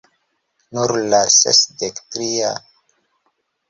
Nur 0.77 0.93
la 1.11 1.21
sesdek 1.37 2.03
tria... 2.17 2.53